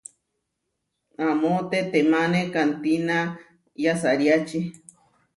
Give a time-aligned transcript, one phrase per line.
[1.27, 3.17] Amó tetémane kantína
[3.83, 4.59] yasariáči.